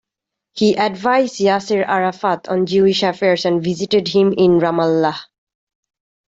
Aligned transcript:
He 0.55 0.75
advised 0.79 1.35
Yasser 1.39 1.87
Arafat 1.87 2.47
on 2.49 2.65
Jewish 2.65 3.03
affairs 3.03 3.45
and 3.45 3.61
visited 3.63 4.07
him 4.07 4.33
in 4.33 4.59
Ramallah. 4.59 5.15